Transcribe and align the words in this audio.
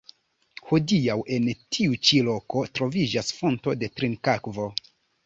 Hodiaŭ 0.69 1.17
en 1.35 1.49
tiu 1.77 1.97
ĉi 2.09 2.21
loko 2.29 2.63
troviĝas 2.79 3.29
fonto 3.41 3.75
de 3.83 3.91
trinkakvo. 4.01 4.67